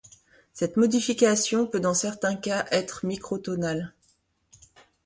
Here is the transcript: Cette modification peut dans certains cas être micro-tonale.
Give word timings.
Cette 0.53 0.77
modification 0.77 1.67
peut 1.67 1.79
dans 1.79 1.93
certains 1.93 2.35
cas 2.35 2.65
être 2.71 3.05
micro-tonale. 3.05 3.93